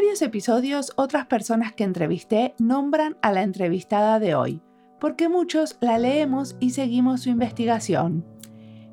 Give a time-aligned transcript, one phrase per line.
[0.00, 4.62] Varios episodios, otras personas que entrevisté nombran a la entrevistada de hoy,
[4.98, 8.24] porque muchos la leemos y seguimos su investigación.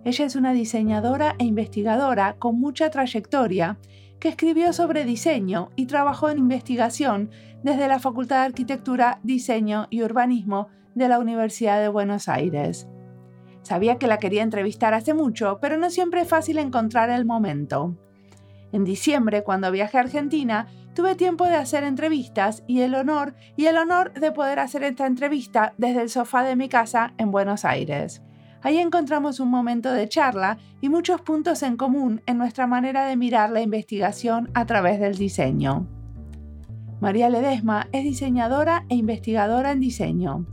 [0.03, 3.79] Ella es una diseñadora e investigadora con mucha trayectoria
[4.19, 7.31] que escribió sobre diseño y trabajó en investigación
[7.63, 12.85] desde la Facultad de Arquitectura, Diseño y Urbanismo de la Universidad de Buenos Aires.
[13.61, 17.95] Sabía que la quería entrevistar hace mucho, pero no siempre es fácil encontrar el momento.
[18.73, 23.67] En diciembre, cuando viajé a Argentina, tuve tiempo de hacer entrevistas y el honor y
[23.67, 27.65] el honor de poder hacer esta entrevista desde el sofá de mi casa en Buenos
[27.65, 28.23] Aires.
[28.63, 33.15] Ahí encontramos un momento de charla y muchos puntos en común en nuestra manera de
[33.15, 35.85] mirar la investigación a través del diseño.
[36.99, 40.47] María Ledesma es diseñadora e investigadora en diseño.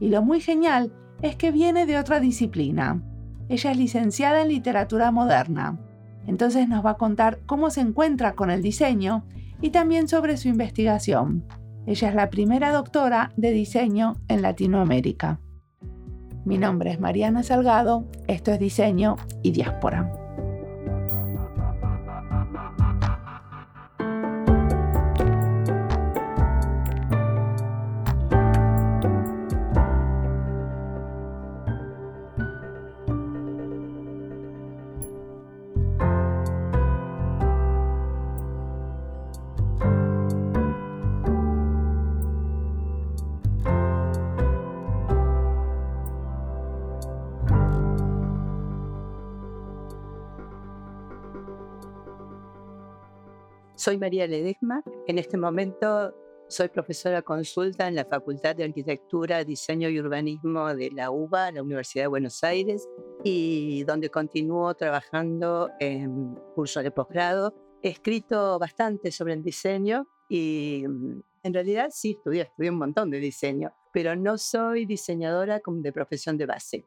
[0.00, 3.02] Y lo muy genial es que viene de otra disciplina.
[3.50, 5.78] Ella es licenciada en literatura moderna.
[6.26, 9.26] Entonces nos va a contar cómo se encuentra con el diseño
[9.60, 11.44] y también sobre su investigación.
[11.86, 15.40] Ella es la primera doctora de diseño en Latinoamérica.
[16.44, 20.19] Mi nombre es Mariana Salgado, esto es Diseño y Diáspora.
[53.80, 54.82] Soy María Ledesma.
[55.06, 56.14] En este momento
[56.48, 61.62] soy profesora consulta en la Facultad de Arquitectura, Diseño y Urbanismo de la UBA, la
[61.62, 62.86] Universidad de Buenos Aires,
[63.24, 67.54] y donde continúo trabajando en curso de posgrado.
[67.82, 73.10] He escrito bastante sobre el diseño y mm, en realidad sí estudié, estudié un montón
[73.10, 76.84] de diseño, pero no soy diseñadora de profesión de base.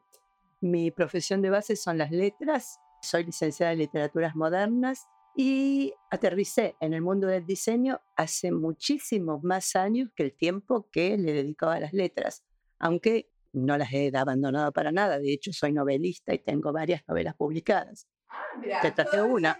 [0.60, 2.78] Mi profesión de base son las letras.
[3.02, 9.74] Soy licenciada en literaturas modernas y aterricé en el mundo del diseño hace muchísimos más
[9.74, 12.44] años que el tiempo que le dedicaba a las letras,
[12.78, 15.18] aunque no las he abandonado para nada.
[15.18, 18.08] De hecho, soy novelista y tengo varias novelas publicadas.
[18.28, 19.58] Ah, te traje una.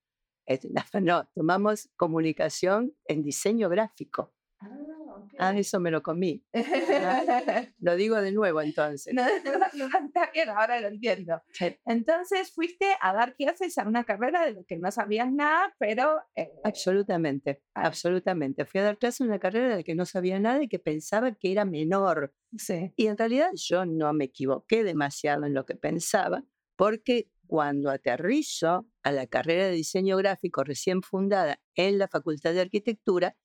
[1.02, 1.30] no.
[1.36, 4.34] Tomamos comunicación en diseño gráfico.
[5.40, 6.44] Ah, Ah, eso me lo comí.
[7.80, 9.14] lo digo de nuevo entonces.
[9.14, 9.24] No,
[10.06, 11.42] está bien, ahora lo entiendo.
[11.86, 16.20] Entonces fuiste a dar clases a una carrera de la que no sabías nada, pero...
[16.36, 17.88] Eh, absolutamente, ah.
[17.88, 18.66] absolutamente.
[18.66, 20.78] Fui a dar clases en una carrera de la que no sabía nada y que
[20.78, 22.34] pensaba que era menor.
[22.58, 22.94] Sí.
[22.96, 26.44] Y en realidad yo no me equivoqué demasiado en lo que pensaba,
[26.76, 32.62] porque cuando aterrizo a la carrera de diseño gráfico recién fundada en la Facultad de
[32.62, 33.36] Arquitectura,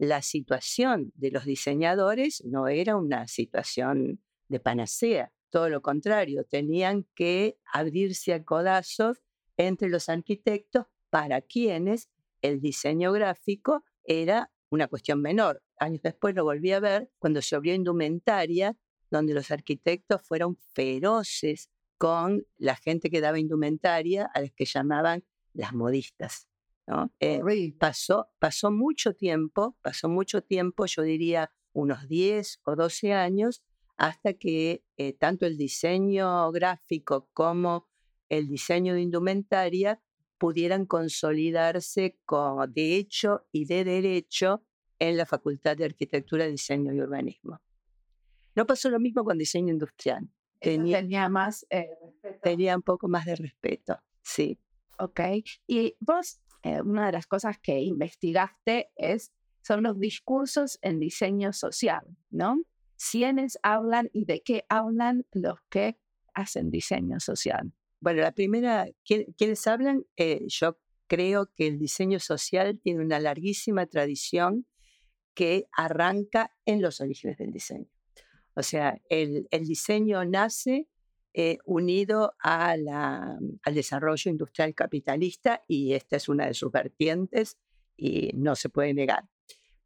[0.00, 7.06] la situación de los diseñadores no era una situación de panacea, todo lo contrario, tenían
[7.14, 9.20] que abrirse a codazos
[9.58, 12.08] entre los arquitectos para quienes
[12.40, 15.62] el diseño gráfico era una cuestión menor.
[15.76, 18.78] Años después lo volví a ver cuando se abrió indumentaria
[19.10, 21.68] donde los arquitectos fueron feroces
[21.98, 26.49] con la gente que daba indumentaria, a las que llamaban las modistas.
[26.90, 27.12] ¿No?
[27.20, 27.40] Eh,
[27.78, 33.62] pasó, pasó mucho tiempo, pasó mucho tiempo, yo diría unos 10 o 12 años,
[33.96, 37.88] hasta que eh, tanto el diseño gráfico como
[38.28, 40.02] el diseño de indumentaria
[40.38, 44.64] pudieran consolidarse con, de hecho y de derecho
[44.98, 47.60] en la Facultad de Arquitectura, Diseño y Urbanismo.
[48.54, 50.28] No pasó lo mismo con diseño industrial.
[50.58, 51.88] Tenía, más eh,
[52.42, 54.58] Tenía un poco más de respeto, sí.
[54.98, 55.20] Ok.
[55.66, 61.52] Y vos, eh, una de las cosas que investigaste es, son los discursos en diseño
[61.52, 62.62] social, ¿no?
[63.10, 65.98] ¿Quiénes hablan y de qué hablan los que
[66.34, 67.72] hacen diseño social?
[68.00, 70.04] Bueno, la primera, ¿quiénes hablan?
[70.16, 74.66] Eh, yo creo que el diseño social tiene una larguísima tradición
[75.34, 77.88] que arranca en los orígenes del diseño.
[78.54, 80.88] O sea, el, diseño nace
[81.32, 87.56] eh, unido a al desarrollo industrial capitalista y esta es una de sus vertientes
[87.96, 89.28] y no se puede negar.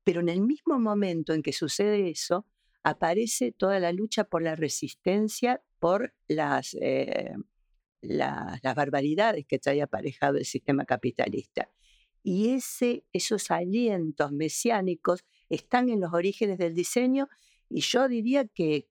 [0.04, 2.46] Pero en el mismo momento en que sucede eso,
[2.82, 7.34] aparece toda la lucha por la resistencia, por las, eh,
[8.00, 11.70] las barbaridades que trae aparejado el sistema capitalista.
[12.22, 17.28] Y ese, esos alientos mesiánicos están en los orígenes del diseño
[17.68, 18.88] y yo diría que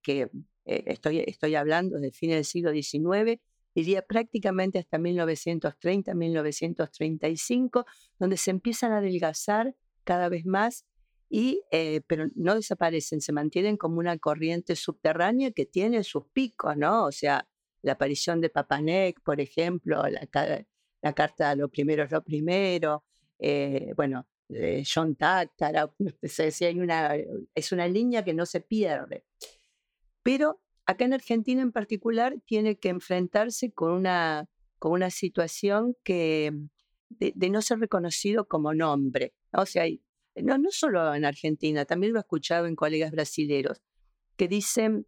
[0.65, 3.39] eh, estoy, estoy hablando del fin del siglo XIX,
[3.75, 7.85] diría prácticamente hasta 1930, 1935,
[8.19, 10.85] donde se empiezan a adelgazar cada vez más,
[11.29, 16.77] y, eh, pero no desaparecen, se mantienen como una corriente subterránea que tiene sus picos,
[16.77, 17.05] ¿no?
[17.05, 17.47] O sea,
[17.81, 20.65] la aparición de Papanek, por ejemplo, la,
[21.01, 23.03] la carta lo primero es lo primero,
[23.39, 24.27] eh, bueno,
[24.85, 25.91] John Tactara,
[26.61, 27.15] hay una,
[27.55, 29.25] es una línea que no se pierde.
[30.23, 34.49] Pero acá en Argentina en particular tiene que enfrentarse con una,
[34.79, 36.53] con una situación que,
[37.09, 39.33] de, no ser reconocido como nombre.
[39.51, 39.85] O sea,
[40.35, 43.81] no, no solo en Argentina, también lo he escuchado en colegas brasileros,
[44.35, 45.05] que dicen,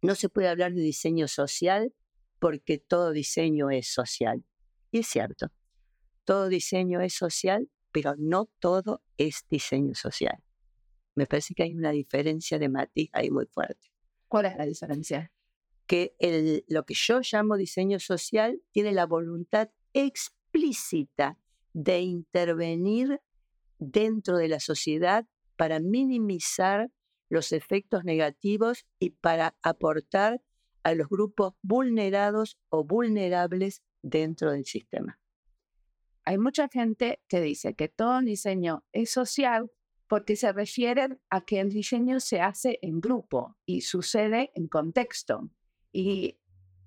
[0.00, 1.92] no se puede hablar de diseño social
[2.38, 4.44] porque todo diseño es social.
[4.92, 5.50] Y es cierto,
[6.24, 10.42] todo diseño es social pero no todo es diseño social.
[11.14, 13.88] Me parece que hay una diferencia de matiz ahí muy fuerte.
[14.28, 15.32] ¿Cuál es la diferencia?
[15.86, 21.38] Que el, lo que yo llamo diseño social tiene la voluntad explícita
[21.72, 23.20] de intervenir
[23.78, 25.26] dentro de la sociedad
[25.56, 26.90] para minimizar
[27.28, 30.42] los efectos negativos y para aportar
[30.82, 35.18] a los grupos vulnerados o vulnerables dentro del sistema
[36.28, 39.70] hay mucha gente que dice que todo diseño es social
[40.08, 45.50] porque se refiere a que el diseño se hace en grupo y sucede en contexto.
[45.92, 46.38] Y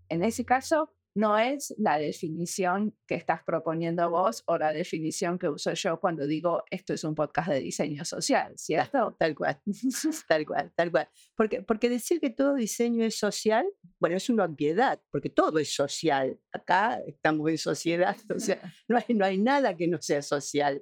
[0.09, 5.49] en ese caso, no es la definición que estás proponiendo vos o la definición que
[5.49, 9.15] uso yo cuando digo esto es un podcast de diseño social, ¿cierto?
[9.19, 9.59] Tal cual,
[10.27, 11.09] tal cual, tal cual.
[11.35, 13.65] Porque, porque decir que todo diseño es social,
[13.99, 16.39] bueno, es una obviedad, porque todo es social.
[16.53, 20.81] Acá estamos en sociedad, o sea, no hay, no hay nada que no sea social.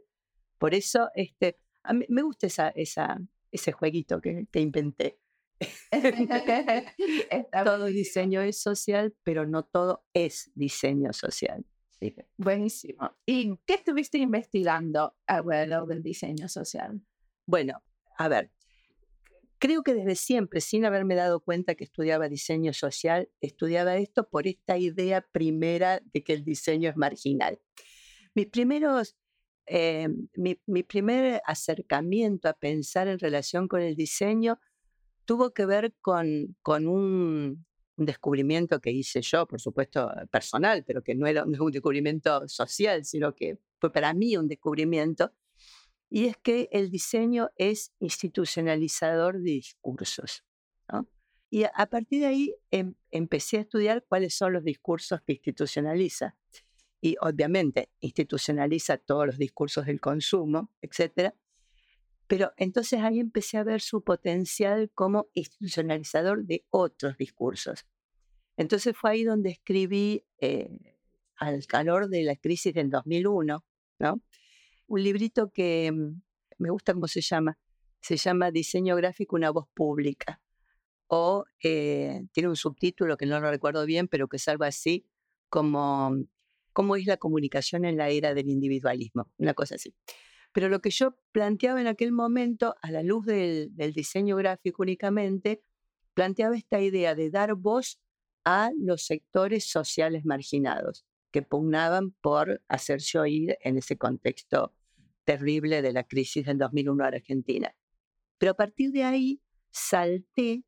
[0.60, 1.58] Por eso, este,
[1.90, 3.20] a mí, me gusta esa, esa,
[3.52, 5.20] ese jueguito que, que inventé.
[7.66, 11.66] todo diseño es social, pero no todo es diseño social.
[12.38, 13.12] Buenísimo.
[13.26, 17.02] ¿Y qué estuviste investigando alrededor del diseño social?
[17.46, 17.84] Bueno,
[18.18, 18.52] a ver,
[19.58, 24.48] creo que desde siempre, sin haberme dado cuenta que estudiaba diseño social, estudiaba esto por
[24.48, 27.60] esta idea primera de que el diseño es marginal.
[28.34, 29.18] Mis primeros,
[29.70, 34.60] eh, mi, mi primer acercamiento a pensar en relación con el diseño
[35.26, 37.66] tuvo que ver con, con un,
[38.06, 43.36] descubrimiento que hice yo, por supuesto personal, pero que no era un descubrimiento social, sino
[43.36, 45.34] que fue para mí un descubrimiento,
[46.10, 50.44] y es que el diseño es institucionalizador de discursos.
[51.52, 56.36] Y a, partir de ahí em, empecé a estudiar cuáles son los discursos que institucionaliza.
[57.02, 61.34] Y obviamente institucionaliza todos los discursos del consumo, etcétera,
[62.30, 67.88] pero entonces ahí empecé a ver su potencial como institucionalizador de otros discursos.
[68.56, 70.70] Entonces fue ahí donde escribí eh,
[71.38, 73.66] al calor de la crisis del 2001,
[73.98, 74.22] ¿no?
[74.86, 76.22] Un librito que mm,
[76.60, 77.58] me gusta cómo se llama.
[78.00, 80.40] Se llama Diseño gráfico, una voz pública.
[81.08, 85.08] O eh, tiene un subtítulo que no lo recuerdo bien, pero que es algo así
[85.50, 86.16] como
[86.80, 89.94] cómo es la comunicación en la era del individualismo, una cosa así.
[90.54, 95.62] Pero lo que yo planteaba en aquel momento, a la luz del, diseño gráfico únicamente,
[96.14, 98.00] planteaba esta idea de dar voz
[98.46, 104.74] a los sectores sociales marginados que pugnaban por hacerse oír en ese contexto
[105.26, 107.76] terrible de la crisis del 2001 en Argentina.
[108.38, 110.64] Pero a partir de ahí salté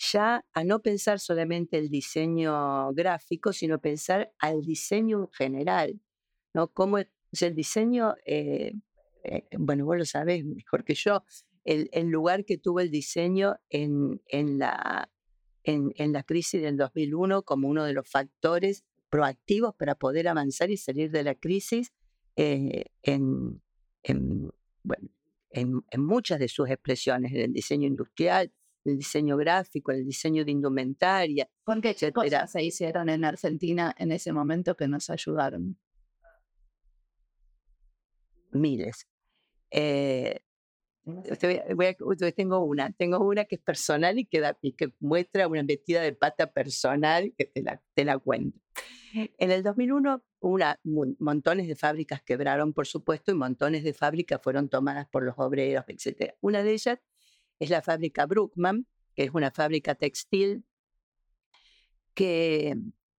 [0.00, 6.00] ya a no pensar solamente el diseño gráfico, sino pensar al diseño en general,
[6.54, 6.68] ¿no?
[6.68, 7.08] Como el,
[7.54, 8.72] diseño, eh,
[9.24, 11.22] eh, bueno, vos lo sabés mejor que yo,
[11.64, 15.10] el, lugar que tuvo el diseño en, en la,
[15.64, 20.78] en, la crisis del 2001 como uno de los factores proactivos para poder avanzar y
[20.78, 21.92] salir de la crisis
[22.36, 23.60] eh, en,
[24.02, 24.50] en,
[24.82, 25.10] bueno,
[25.50, 28.50] en, muchas de sus expresiones, en el diseño industrial,
[28.84, 31.48] el diseño gráfico, el diseño de indumentaria.
[31.82, 35.78] ¿Qué cosas se hicieron en Argentina en ese momento que nos ayudaron?
[38.52, 39.06] Miles.
[39.70, 40.40] Eh,
[42.36, 44.42] tengo una, tengo una que es personal y que,
[44.76, 48.58] que muestra una metida de pata personal que te la, te la cuento.
[49.12, 54.68] En el 2001, una, montones de fábricas quebraron, por supuesto, y montones de fábricas fueron
[54.68, 56.34] tomadas por los obreros, etc.
[56.40, 56.98] Una de ellas
[57.60, 60.64] es la fábrica Bruckmann, que es una fábrica textil
[62.14, 62.74] que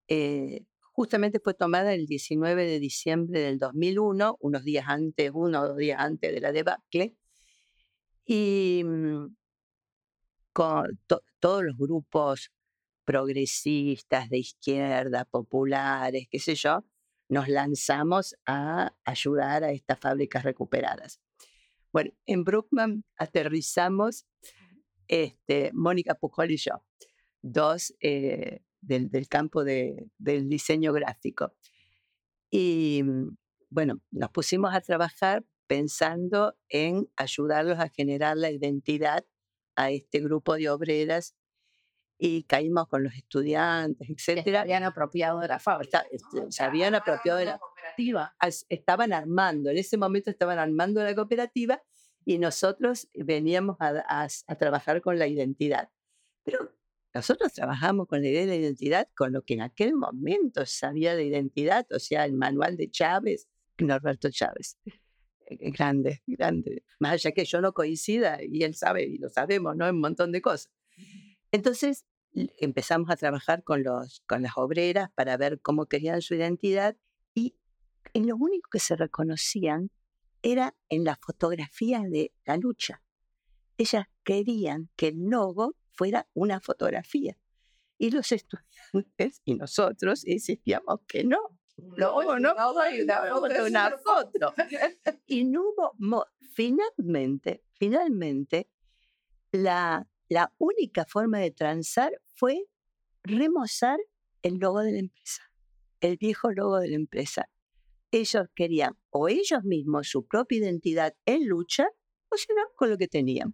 [0.09, 5.69] eh, justamente fue tomada el 19 de diciembre del 2001, unos días antes, uno o
[5.69, 7.17] dos días antes de la debacle,
[8.25, 9.37] y mm,
[10.53, 10.99] con
[11.39, 12.51] todos los grupos
[13.05, 16.85] progresistas, de izquierda, populares, qué sé yo,
[17.29, 21.21] nos lanzamos a ayudar a estas fábricas recuperadas.
[21.93, 24.27] Bueno, en Brookman aterrizamos
[25.09, 26.85] este, Mónica Pujol y yo,
[27.43, 31.53] dos eh, del, campo del diseño gráfico.
[32.51, 33.37] Y mm,
[33.71, 39.25] bueno, nos pusimos a trabajar pensando en ayudarlos a generar la identidad
[39.77, 41.37] a este grupo de obreras
[42.23, 44.45] y caímos con los estudiantes, etc.
[44.45, 46.05] Se habían apropiado de la fábrica.
[46.13, 48.37] Este, se habían apropiado de la cooperativa.
[48.69, 51.83] Estaban armando, en ese momento estaban armando la cooperativa
[52.27, 54.05] y nosotros veníamos a,
[54.47, 55.89] a trabajar con la identidad.
[56.45, 56.71] Pero
[57.15, 61.17] nosotros trabajamos con la idea de la identidad, con lo que en aquel momento sabía
[61.17, 63.49] de identidad, o sea, el manual de Chávez,
[63.79, 64.79] Norberto Chávez.
[65.47, 66.85] Eh, grande, grande.
[66.99, 69.89] Más allá que yo no coincida y él sabe y lo sabemos, ¿no?
[69.89, 70.71] Un montón de cosas.
[71.53, 76.97] Entonces empezamos a trabajar con, los, con las obreras para ver cómo querían su identidad
[77.35, 77.57] y
[78.15, 79.91] en lo único que se reconocían
[80.43, 83.03] era en la fotografía de la lucha.
[83.77, 87.37] Ellas querían que el logo fuera una fotografía.
[87.99, 92.55] Y los estudiantes y nosotros insistíamos que no, no, no, una,
[93.65, 94.55] una foto.
[95.27, 98.71] Y no hubo, finalmente, finalmente,
[99.53, 102.65] la, la única forma de transar fue
[103.25, 103.99] remozar
[104.43, 105.43] el logo de la empresa,
[106.01, 107.51] el viejo logo de la empresa.
[108.13, 111.89] Ellos querían o ellos mismos su propia identidad en lucha
[112.29, 113.51] o si no, con lo que tenían.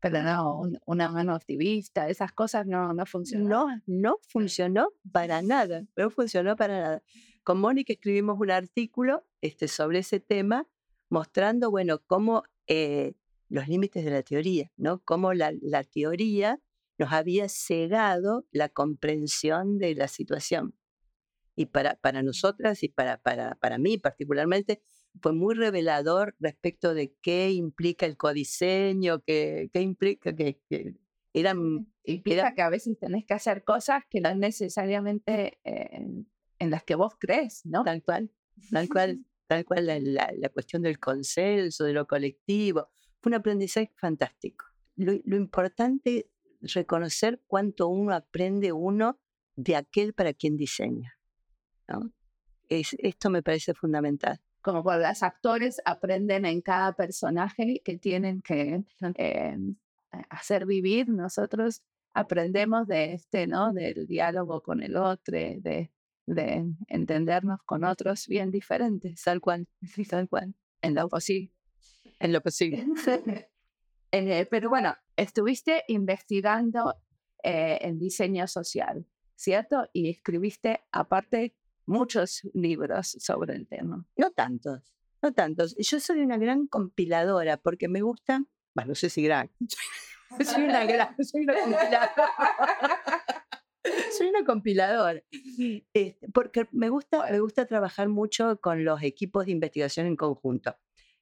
[0.00, 3.48] Pero no, una mano activista, esas cosas no, no funcionó.
[3.48, 7.02] No, no funcionó para nada, no funcionó para nada.
[7.42, 10.68] Con Mónica escribimos un artículo este, sobre ese tema,
[11.08, 13.14] mostrando, bueno, cómo eh,
[13.48, 15.02] los límites de la teoría, ¿no?
[15.04, 15.52] Cómo la,
[15.84, 16.60] teoría
[16.98, 20.74] nos había cegado la comprensión de la situación.
[21.56, 24.82] Y para, para nosotras y para, para, para mí particularmente,
[25.20, 30.60] fue muy revelador respecto de qué implica el codiseño, qué, qué implica que,
[31.32, 31.86] eran...
[32.04, 36.24] Implica que a veces tenés que hacer cosas que no necesariamente eh,
[36.58, 37.84] en las que vos crees, ¿no?
[37.84, 38.30] Tal cual,
[38.70, 42.88] tal cual, tal cual la, la, cuestión del consenso, de lo colectivo.
[43.20, 44.66] Fue un aprendizaje fantástico.
[44.96, 49.18] Lo, importante es reconocer cuánto uno aprende uno
[49.56, 51.18] de aquel para quien diseña.
[52.68, 54.40] esto me parece fundamental.
[54.60, 58.84] Como por los actores aprenden en cada personaje que tienen que
[59.16, 59.56] eh,
[60.30, 61.82] hacer vivir, nosotros
[62.12, 63.72] aprendemos de este, ¿no?
[63.72, 65.90] Del diálogo con el otro, de,
[66.26, 69.66] de entendernos con otros bien diferentes, tal cual,
[70.10, 71.57] tal cual, en lo posible.
[72.18, 72.84] En lo posible.
[74.10, 76.94] Eh, pero bueno, estuviste investigando
[77.42, 79.04] eh, en diseño social,
[79.36, 79.86] ¿cierto?
[79.92, 84.06] Y escribiste aparte muchos libros sobre el tema.
[84.16, 85.76] No tantos, no tantos.
[85.76, 88.42] Yo soy una gran compiladora porque me gusta,
[88.74, 89.50] bueno, no sé si gran,
[90.42, 92.12] soy una gran, soy una compiladora.
[94.16, 95.22] soy una compiladora.
[95.92, 100.76] Este, porque me gusta, me gusta trabajar mucho con los equipos de investigación en conjunto.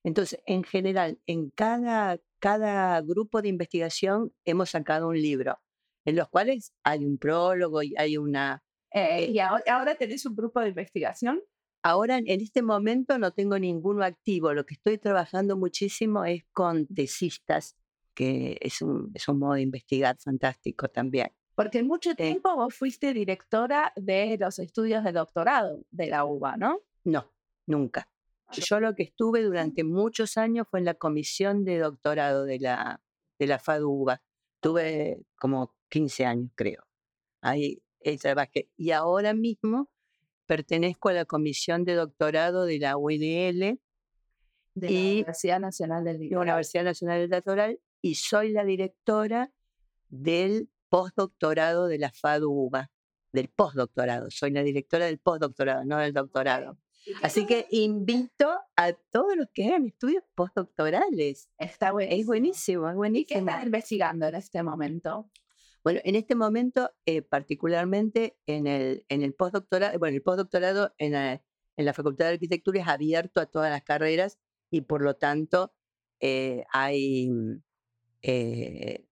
[0.07, 5.59] Entonces, en general, en cada, cada grupo de investigación hemos sacado un libro.
[6.05, 8.63] en los cuales hay un prólogo y hay una...
[8.93, 11.43] Eh, ¿Y ahora, tenés un grupo de investigación?
[11.83, 14.55] Ahora, en este momento, no tengo ninguno activo.
[14.55, 17.75] Lo que estoy trabajando muchísimo es con tesistas,
[18.15, 21.33] que es un, es un modo de investigar fantástico también.
[21.57, 26.57] Porque en mucho tiempo vos fuiste directora de los estudios de doctorado de la UBA,
[26.57, 26.79] ¿no?
[27.03, 27.33] No,
[27.67, 28.09] nunca.
[28.53, 33.01] Yo lo que estuve durante muchos años fue en la comisión de doctorado de la,
[33.39, 34.23] de la FADUBA.
[34.61, 36.87] Tuve como 15 años, creo.
[37.41, 37.83] Ahí
[38.21, 38.71] trabajé.
[38.77, 39.91] Y ahora mismo
[40.47, 43.81] pertenezco a la comisión de doctorado de la UNL.
[44.75, 46.43] De la Universidad Nacional del Litoral.
[46.43, 47.81] Universidad Nacional del Litoral.
[48.01, 49.53] Y soy la directora
[50.09, 52.91] del postdoctorado de la FADUBA.
[53.33, 54.31] Del postdoctorado.
[54.31, 56.79] Soy la directora del postdoctorado, no del doctorado.
[57.23, 61.49] Así que invito a todos los que hagan estudios postdoctorales.
[61.59, 62.21] Está buenísimo.
[62.21, 63.45] Es buenísimo, es buenísimo.
[63.47, 65.31] ¿Qué estás investigando en este momento?
[65.85, 71.13] Bueno, en este momento, eh, particularmente en el, en el postdoctorado, bueno, el postdoctorado en
[71.13, 71.43] la,
[71.77, 75.73] en la Facultad de Arquitectura es abierto a todas las carreras y por lo tanto
[76.21, 77.31] eh, hay
[78.23, 79.07] eh,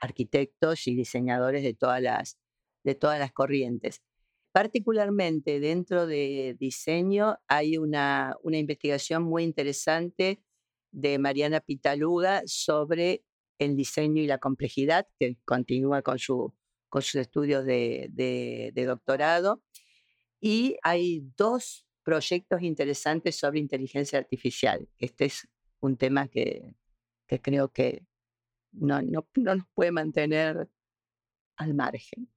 [0.00, 2.38] arquitectos y diseñadores de todas las,
[2.84, 4.02] de todas las corrientes.
[4.52, 10.42] Particularmente dentro de diseño hay una, una investigación muy interesante
[10.90, 13.24] de Mariana Pitaluga sobre
[13.58, 16.54] el diseño y la complejidad, que continúa con, su,
[16.88, 19.62] con sus estudios de, de, doctorado.
[20.40, 24.88] Y hay dos proyectos interesantes sobre inteligencia artificial.
[24.98, 25.48] Este es
[25.80, 26.74] un tema que,
[27.26, 28.04] que creo que
[28.72, 30.68] no, no, no, nos puede mantener
[31.56, 32.31] al margen.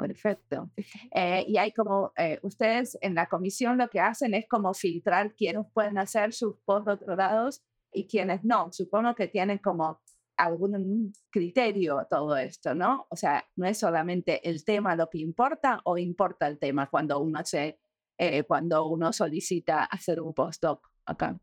[0.00, 0.70] Perfecto.
[1.14, 5.34] Eh, y hay como, eh, ustedes en la comisión lo que hacen es como filtrar
[5.34, 8.72] quiénes pueden hacer sus postdoctorados y quiénes no.
[8.72, 10.00] Supongo que tienen como
[10.36, 13.06] algún criterio todo esto, ¿no?
[13.10, 17.20] O sea, no es solamente el tema lo que importa o importa el tema cuando
[17.20, 17.78] uno se,
[18.18, 21.38] eh, cuando uno solicita hacer un postdoc acá.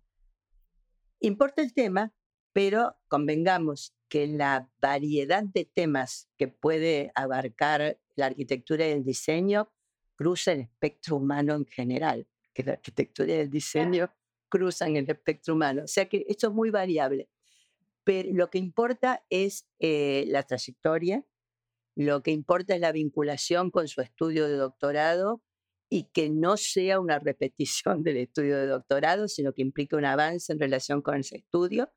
[1.22, 2.14] Importa el tema,
[2.54, 9.72] pero convengamos que la variedad de temas que puede abarcar la arquitectura y el diseño
[10.16, 14.12] cruza el espectro humano en general, que la arquitectura y el diseño
[14.50, 15.84] cruzan el espectro humano.
[15.84, 17.30] O sea que esto es muy variable.
[18.04, 21.26] Pero lo que importa es eh, la trayectoria,
[21.96, 25.44] lo que importa es la vinculación con su estudio de doctorado
[25.90, 30.52] y que no sea una repetición del estudio de doctorado, sino que implique un avance
[30.52, 31.92] en relación con ese estudio.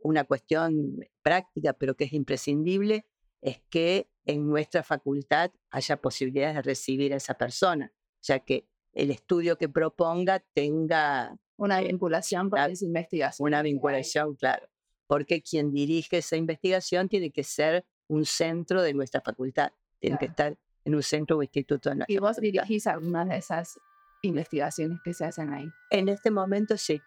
[0.00, 3.06] Una cuestión práctica, pero que es imprescindible,
[3.40, 9.10] es que en nuestra facultad haya posibilidades de recibir a esa persona, ya que el
[9.10, 13.46] estudio que proponga tenga una vinculación con esa investigación.
[13.46, 14.68] Una vinculación, claro,
[15.06, 20.26] porque quien dirige esa investigación tiene que ser un centro de nuestra facultad, tiene que
[20.26, 21.90] estar en un centro o instituto.
[21.90, 23.78] De ¿Y vos dirigís algunas de esas
[24.22, 25.66] investigaciones que se hacen ahí?
[25.90, 27.00] En este momento sí,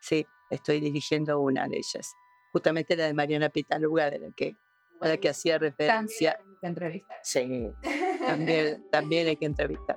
[0.00, 2.12] sí, estoy dirigiendo una de ellas,
[2.52, 4.56] justamente la de Mariana Pitaluga, de la que
[5.00, 6.34] a la que hacía referencia.
[6.34, 7.18] También hay que entrevistar.
[7.22, 7.70] Sí,
[8.26, 9.96] también, también hay que entrevistar.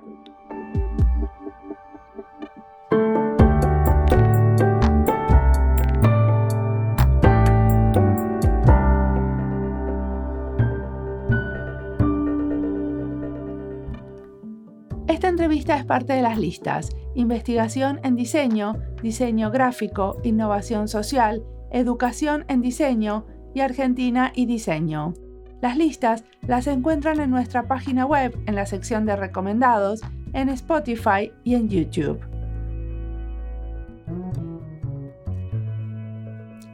[15.06, 22.44] Esta entrevista es parte de las listas Investigación en Diseño, Diseño Gráfico, Innovación Social, Educación
[22.46, 25.14] en Diseño, y Argentina y Diseño.
[25.60, 30.00] Las listas las encuentran en nuestra página web en la sección de recomendados,
[30.32, 32.20] en Spotify y en YouTube.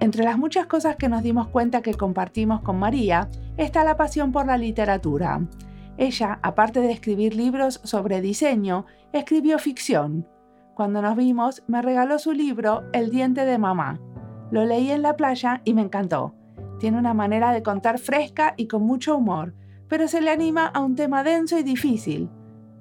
[0.01, 4.33] Entre las muchas cosas que nos dimos cuenta que compartimos con María está la pasión
[4.33, 5.41] por la literatura.
[5.97, 8.85] Ella, aparte de escribir libros sobre diseño,
[9.15, 10.27] escribió ficción.
[10.75, 13.99] Cuando nos vimos, me regaló su libro El diente de mamá.
[14.51, 16.35] Lo leí en la playa y me encantó.
[16.79, 19.55] Tiene una manera de contar fresca y con mucho humor,
[19.89, 22.31] pero se le anima a un tema denso y difícil.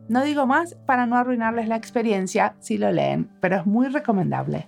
[0.08, 4.68] No digo más para no arruinarles la experiencia si lo leen, pero es muy recomendable.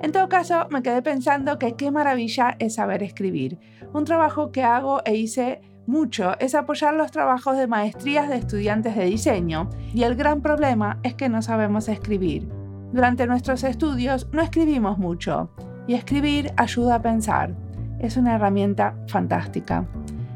[0.00, 3.58] En todo caso, me quedé pensando que qué maravilla es saber escribir.
[3.92, 8.94] Un trabajo que hago e hice mucho es apoyar los trabajos de maestrías de estudiantes
[8.94, 12.48] de diseño, y el gran problema es que no sabemos escribir.
[12.92, 15.50] Durante nuestros estudios no escribimos mucho,
[15.88, 17.52] y escribir ayuda a pensar
[17.98, 19.84] es una herramienta fantástica.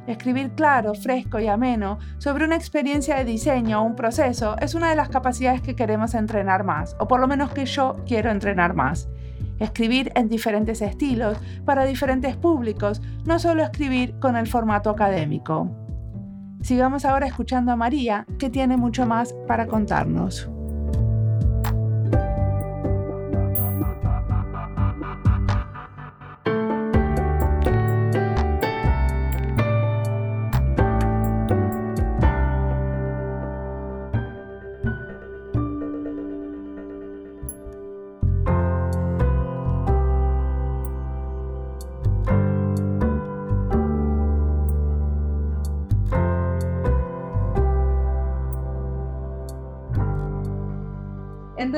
[0.08, 4.90] Escribir claro, fresco y ameno sobre una experiencia de diseño o un proceso es una
[4.90, 8.74] de las capacidades que queremos entrenar más, o por lo menos que yo quiero entrenar
[8.74, 9.08] más.
[9.60, 15.70] Escribir en diferentes estilos, para diferentes públicos, no solo escribir con el formato académico.
[16.62, 20.50] Sigamos ahora escuchando a María, que tiene mucho más para contarnos.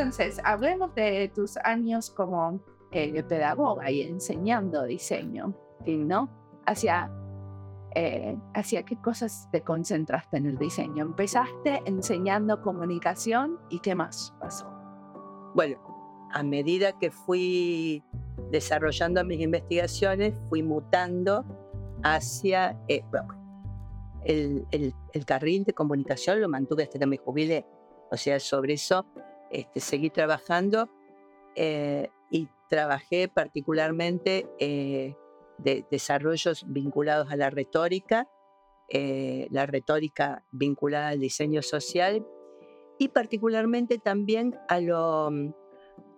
[0.05, 2.61] Entonces, hablemos de tus años como
[2.93, 5.55] eh, pedagoga y enseñando diseño,
[5.87, 6.29] ¿no?
[6.67, 7.11] Hacia,
[7.95, 11.07] eh, ¿Hacia qué cosas te concentraste en el diseño?
[11.07, 14.71] Empezaste enseñando comunicación y qué más pasó.
[15.55, 15.79] Bueno,
[16.35, 18.03] a medida que fui
[18.51, 21.47] desarrollando mis investigaciones, fui mutando
[22.03, 23.03] hacia eh,
[24.27, 27.65] el, el, el, carril de comunicación, lo mantuve hasta que me jubilé.
[28.11, 29.07] O sea, sobre eso
[29.55, 30.91] este, seguí trabajando
[31.55, 35.15] eh, y trabajé particularmente eh,
[35.59, 38.29] de desarrollos vinculados a la retórica,
[38.89, 42.27] eh, la retórica vinculada al diseño social
[42.99, 45.31] y particularmente también a, lo,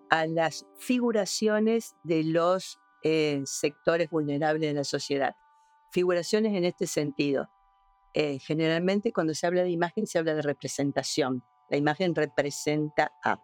[0.08, 2.80] a las figuraciones de los
[3.44, 5.36] sectores vulnerables de la sociedad.
[5.92, 7.48] Figuraciones en este sentido.
[8.14, 13.42] generalmente cuando se habla de imagen se habla de representación la imagen representa a.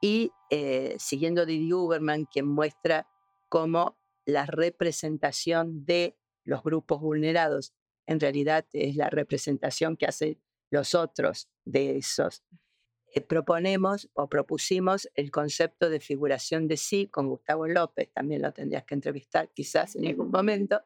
[0.00, 3.08] Y eh, siguiendo Didi Uberman, quien muestra
[3.48, 7.74] cómo la representación de los grupos vulnerados
[8.06, 12.42] en realidad es la representación que hacen los otros de esos.
[13.14, 18.52] Eh, proponemos o propusimos el concepto de figuración de sí con Gustavo López, también lo
[18.52, 20.82] tendrías que entrevistar quizás en algún momento,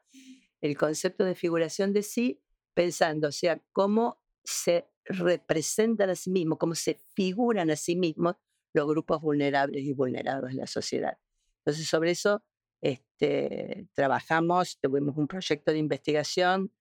[0.61, 2.41] el concepto de figuración de sí
[2.75, 8.37] pensando, o sea, cómo se representan a sí mismos, cómo se figuran a sí mismos
[8.75, 11.19] los grupos vulnerables y vulnerados en la sociedad.
[11.59, 12.43] Entonces, sobre eso
[12.81, 16.73] este, trabajamos, tuvimos un proyecto de investigación,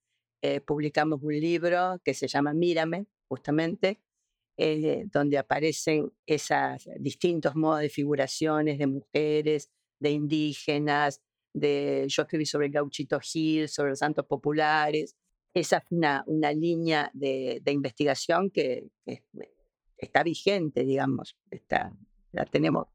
[0.42, 4.02] eh, publicamos un libro que se llama Mírame, justamente,
[4.58, 11.22] eh, donde aparecen esos distintos modos de figuraciones de mujeres, de indígenas,
[11.54, 15.16] de, yo escribí sobre el gauchito Gil, sobre los santos populares,
[15.54, 18.90] esa es una, una línea de, investigación que,
[19.98, 21.94] está vigente, digamos, está,
[22.32, 22.88] la tenemos.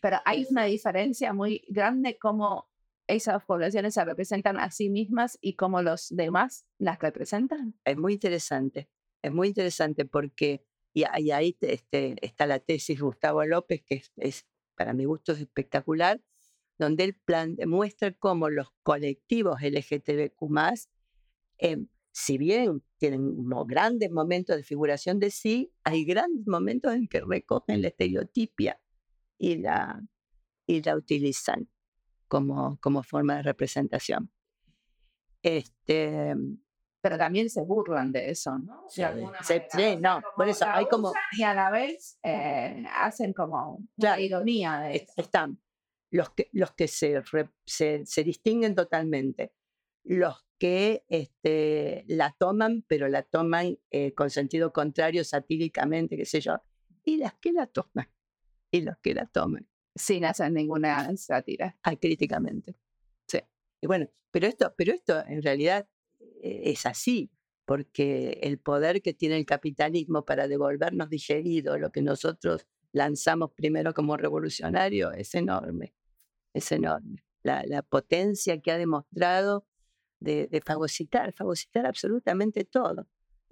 [0.00, 2.70] Pero hay una diferencia muy grande cómo
[3.06, 7.74] esas poblaciones se representan a sí mismas y cómo los demás las representan.
[7.84, 8.88] Es muy interesante,
[9.22, 14.94] es muy interesante porque, y, ahí este, está la tesis Gustavo López, que es, para
[14.94, 16.22] mi gusto es espectacular,
[16.78, 20.42] donde él plan, muestra cómo los colectivos LGTBQ
[21.58, 27.20] eh, si bien tienen grandes momentos de figuración de sí, hay grandes momentos en que
[27.20, 28.80] recogen la estereotipia
[29.36, 30.00] y la,
[30.64, 31.68] y la utilizan
[32.28, 34.30] como, como forma de representación.
[35.42, 36.36] Este,
[37.00, 38.84] pero también se burlan de eso, ¿no?
[38.88, 39.02] sí,
[40.00, 41.12] no, por eso hay como...
[41.32, 45.14] Y a la vez eh, hacen como la ironía de eso.
[45.16, 45.60] Están
[46.12, 47.20] los que, los que se,
[47.66, 49.52] se, se distinguen totalmente,
[50.04, 56.40] los que este, la toman, pero la toman eh, con sentido contrario, satíricamente, qué sé
[56.40, 56.62] yo,
[57.04, 58.08] y las que la toman,
[58.70, 59.68] y los que la toman.
[59.96, 61.78] Sin hacer ninguna sátira.
[61.82, 62.76] Ah, críticamente.
[63.28, 63.38] Sí.
[63.80, 65.88] Y bueno, pero esto, pero esto en realidad
[66.20, 67.30] eh, es así,
[67.64, 73.94] porque el poder que tiene el capitalismo para devolvernos digerido lo que nosotros lanzamos primero
[73.94, 75.94] como revolucionario es enorme,
[76.52, 77.24] es enorme.
[77.42, 79.66] La, la potencia que ha demostrado
[80.24, 83.06] de, fagocitar, fagocitar absolutamente todo.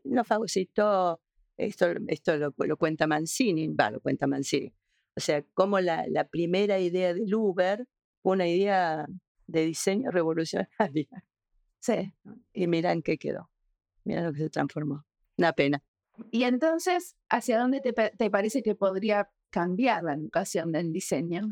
[0.04, 1.20] No fagocitó,
[1.56, 4.72] esto, esto lo, cuenta Mancini, va, lo cuenta Mancini.
[5.14, 7.87] O sea, como la, la primera idea del Uber
[8.22, 9.06] fue una idea
[9.46, 11.08] de diseño revolucionaria.
[11.85, 12.12] Sí.
[12.52, 13.50] Y miran qué quedó.
[14.04, 15.04] Mira lo que se transformó.
[15.37, 15.82] Una pena.
[16.30, 21.48] Y entonces, ¿hacia dónde te, te parece que podría cambiar la educación del diseño?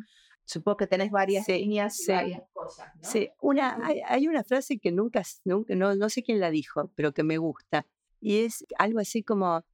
[0.50, 2.92] Supongo que tenés varias líneas y varias cosas.
[2.96, 3.08] ¿no?
[3.08, 7.14] Sí, una, hay, una frase que nunca, nunca no, no sé quién la dijo, pero
[7.14, 7.86] que me gusta.
[8.20, 9.64] Y es algo así como,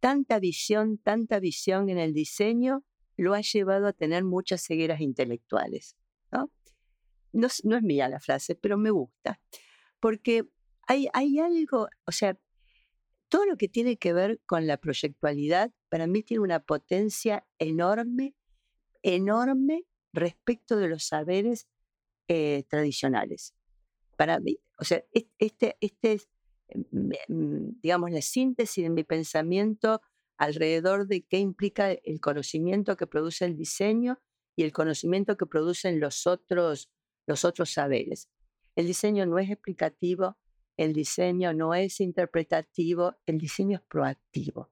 [0.00, 2.82] tanta visión, tanta visión en el diseño
[3.18, 5.98] lo ha llevado a tener muchas cegueras intelectuales.
[6.30, 6.50] ¿no?
[7.32, 9.38] No, no es mía la frase, pero me gusta.
[10.00, 10.48] Porque
[10.86, 12.38] hay, hay algo, o sea,
[13.28, 18.34] todo lo que tiene que ver con la proyectualidad, para mí tiene una potencia enorme,
[19.02, 21.68] enorme respecto de los saberes
[22.28, 23.54] eh, tradicionales.
[24.16, 25.02] Para mí, o sea,
[25.38, 26.20] este, este
[27.28, 30.00] mm, digamos, la síntesis de mi pensamiento
[30.36, 34.20] alrededor de qué implica el conocimiento que produce el diseño
[34.56, 36.90] y el conocimiento que producen los otros,
[37.26, 38.28] los otros saberes.
[38.74, 40.36] El diseño no es explicativo,
[40.76, 44.70] el diseño no es interpretativo, el diseño es proactivo.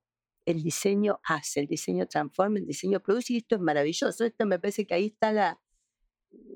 [0.50, 4.24] El diseño hace, el diseño transforma, el diseño produce y esto es maravilloso.
[4.24, 5.60] Esto me parece que ahí está la,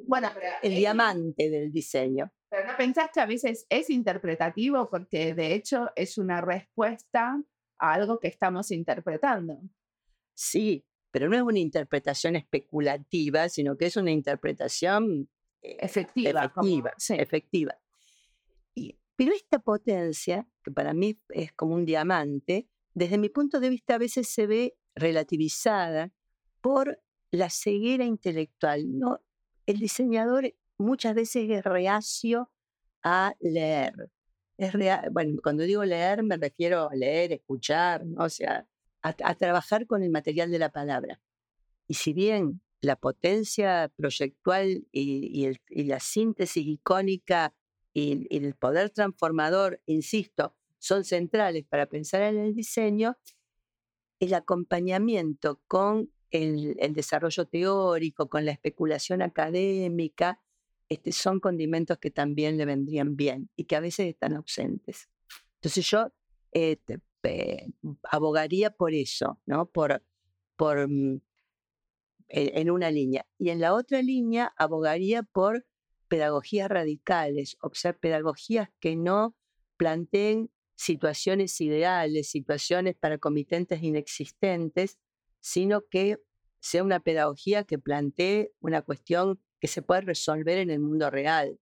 [0.06, 0.28] bueno,
[0.62, 2.32] el diamante del diseño.
[2.48, 7.42] Pero no pensás que a veces es interpretativo porque de hecho es una respuesta
[7.78, 9.60] a algo que estamos interpretando.
[10.34, 15.28] Sí, pero no es una interpretación especulativa, sino que es una interpretación
[15.62, 16.52] eh, efectiva.
[17.10, 17.78] efectiva.
[19.16, 23.96] pero esta potencia, que para mí es como un diamante, desde mi punto de vista
[23.96, 26.12] a veces se ve relativizada
[26.60, 28.98] por la ceguera intelectual.
[28.98, 29.20] No,
[29.66, 32.50] el diseñador muchas veces es reacio
[33.02, 34.10] a leer.
[34.56, 34.72] Es
[35.10, 38.24] bueno, cuando digo leer me refiero a leer, escuchar, ¿no?
[38.24, 38.66] o sea,
[39.02, 41.20] a, trabajar con el material de la palabra.
[41.86, 47.54] Y si bien la potencia proyectual y, la síntesis icónica
[47.92, 53.16] y, el poder transformador, insisto, son centrales para pensar en el diseño,
[54.20, 60.42] el acompañamiento con el, desarrollo teórico, con la especulación académica,
[60.90, 65.08] este, son condimentos que también le vendrían bien y que a veces están ausentes.
[65.54, 66.12] Entonces yo
[66.52, 66.76] eh,
[68.02, 69.64] abogaría por eso, ¿no?
[69.64, 70.04] Por,
[70.54, 71.22] por, mm,
[72.28, 73.26] en una línea.
[73.38, 75.64] Y en la otra línea abogaría por
[76.08, 79.34] pedagogías radicales, o sea, pedagogías que no
[79.78, 84.98] planteen situaciones ideales, situaciones para comitentes inexistentes,
[85.40, 86.18] sino que
[86.60, 91.60] sea una pedagogía que plantee una cuestión que se puede resolver en el mundo real.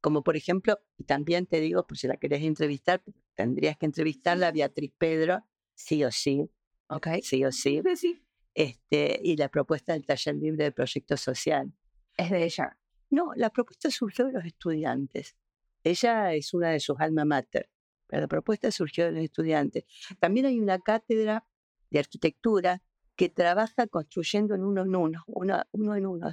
[0.00, 3.02] Como por ejemplo, y también te digo, por si la querés entrevistar,
[3.34, 6.50] tendrías que entrevistarla a Beatriz Pedro, sí o sí.
[6.88, 7.08] Ok.
[7.22, 7.82] Sí o sí.
[7.96, 8.22] sí.
[8.54, 11.72] Este, y la propuesta del taller libre de proyecto social.
[12.16, 12.78] ¿Es de ella?
[13.10, 15.36] No, la propuesta surgió de los estudiantes.
[15.84, 17.70] Ella es una de sus alma mater,
[18.08, 19.84] pero la propuesta surgió de los estudiantes.
[20.18, 21.46] También hay una cátedra
[21.90, 22.82] de arquitectura
[23.14, 26.30] que trabaja construyendo en uno en uno, uno, uno en uno.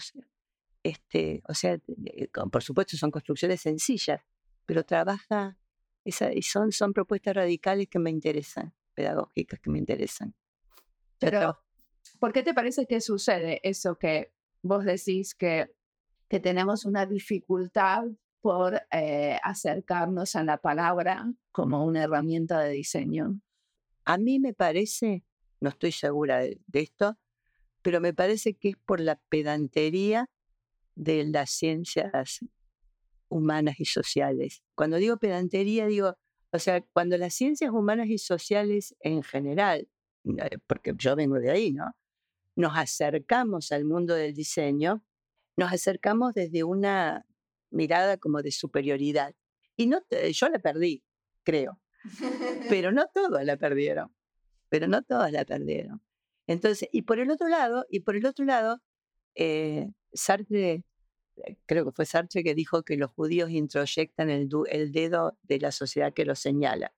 [0.84, 4.22] Este, o sea, eh, por supuesto son construcciones sencillas,
[4.66, 5.58] pero trabaja,
[6.04, 10.34] esa, y son, son propuestas radicales que me interesan, pedagógicas que me interesan.
[11.20, 11.60] Pero,
[12.20, 15.74] ¿por qué te parece que sucede eso que vos decís que,
[16.28, 18.06] que tenemos una dificultad
[18.46, 23.42] por eh, acercarnos a la palabra como una herramienta de diseño?
[24.04, 25.24] A mí me parece,
[25.62, 27.18] no estoy segura de esto,
[27.82, 30.30] pero me parece que es por la pedantería
[30.94, 32.46] de las ciencias
[33.30, 34.62] humanas y sociales.
[34.76, 36.16] Cuando digo pedantería, digo,
[36.52, 39.90] o sea, cuando las ciencias humanas y sociales en general,
[40.24, 41.96] eh, porque yo vengo de ahí, ¿no?
[42.56, 45.04] Nos acercamos al mundo del diseño,
[45.58, 47.26] nos acercamos desde una
[47.76, 49.36] mirada como de superioridad.
[49.76, 51.04] Y no, yo la perdí,
[51.44, 51.80] creo.
[52.70, 54.14] Pero no todos la perdieron.
[54.70, 56.02] Pero no todos la perdieron.
[56.48, 58.82] Entonces, y por el otro lado, y por el otro lado,
[59.36, 60.84] eh, Sartre,
[61.38, 64.50] eh, creo que fue Sartre que dijo que los judíos introyectan el,
[64.92, 66.94] dedo de la sociedad que los señala.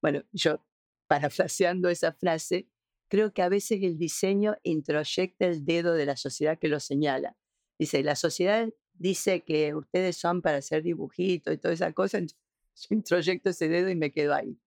[0.00, 0.64] Bueno, yo,
[1.08, 2.68] parafraseando esa frase,
[3.08, 7.36] creo que a veces el diseño introyecta el dedo de la sociedad que lo señala.
[7.78, 12.26] Dice, la sociedad dice que ustedes son para hacer dibujitos y toda esa cosa, yo
[12.90, 14.58] introyecto ese dedo y me quedo ahí.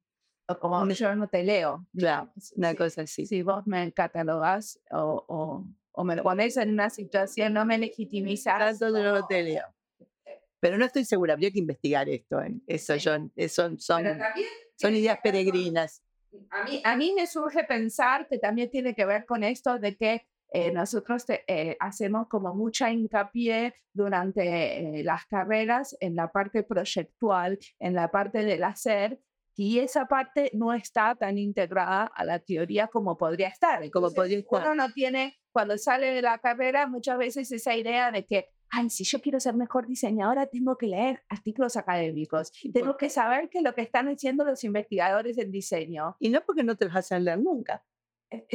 [0.48, 1.88] O como yo no te leo.
[1.96, 3.26] Claro, una cosa así.
[3.26, 8.80] Si vos me catalogas o o me lo pones en una situación, no me legitimizas.
[8.80, 9.66] Tanto no lo te leo.
[10.60, 12.42] Pero no estoy segura, habría que investigar esto.
[12.42, 12.54] ¿eh?
[12.68, 14.06] Eso son, son, son,
[14.76, 16.04] son ideas peregrinas.
[16.50, 19.98] A mí, a mí me surge pensar que también tiene que ver con esto de
[19.98, 27.58] que eh, nosotros eh, hacemos como mucha hincapié durante las carreras en la parte proyectual,
[27.80, 29.20] en la parte del hacer,
[29.56, 33.90] y esa parte no está tan integrada a la teoría como podría estar.
[33.92, 34.62] como podría estar.
[34.62, 38.90] Uno no tiene, cuando sale de la carrera, muchas veces esa idea de que, ay,
[38.90, 42.52] si yo quiero ser mejor diseñadora, tengo que leer artículos académicos.
[42.74, 46.16] Tengo que saber qué es lo que están haciendo los investigadores en diseño.
[46.20, 47.84] Y no porque no te vas a leer nunca.
[48.32, 48.48] E,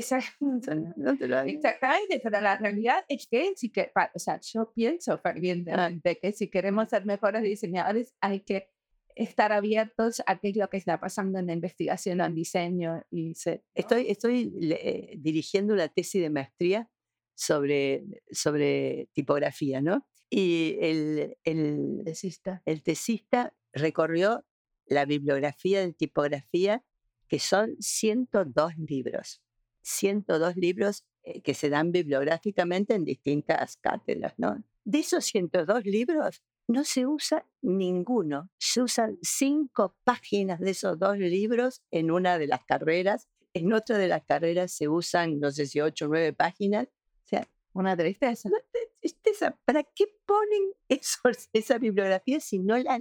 [0.97, 5.19] no te lo Exactamente, pero la realidad es que, si que, o sea, yo pienso
[5.19, 8.71] fervientemente que si queremos ser mejores diseñadores hay que
[9.15, 13.03] estar abiertos a qué es lo que está pasando en la investigación en diseño.
[13.11, 13.33] Y
[13.75, 16.91] estoy estoy eh, dirigiendo una tesis de maestría
[17.35, 20.07] sobre, sobre tipografía, ¿no?
[20.31, 22.63] Y el, el, tesista.
[22.65, 24.45] el tesista recorrió
[24.87, 26.85] la bibliografía de tipografía,
[27.29, 29.43] que son 102 libros.
[29.87, 34.63] 102 libros eh, que se dan bibliográficamente en distintas cátedras, ¿no?
[34.85, 38.51] De esos 102 libros, no se usa ninguno.
[38.59, 43.29] Se usan cinco páginas de esos dos libros en una de las carreras.
[43.55, 46.89] En otra de las carreras se usan, no sé si ocho o nueve páginas.
[47.25, 48.49] O sea, una tristeza.
[48.49, 48.59] Una
[49.01, 49.57] tristeza.
[49.65, 50.73] ¿Para qué ponen
[51.53, 52.99] esa bibliografía si no la...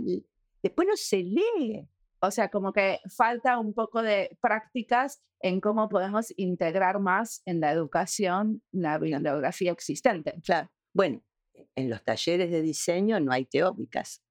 [0.62, 1.88] Después no se lee.
[2.28, 7.60] O sea, como que falta un poco de prácticas en cómo podemos integrar más en
[7.60, 10.36] la educación la bibliografía existente.
[10.44, 10.72] Claro.
[10.94, 11.22] Bueno,
[11.76, 14.24] en los talleres de diseño no hay teóricas.